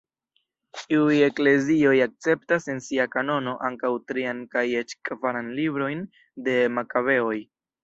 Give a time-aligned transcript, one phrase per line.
[0.93, 6.05] Iuj eklezioj akceptas en sia kanono ankaŭ trian kaj eĉ kvaran librojn
[6.49, 7.39] de Makabeoj.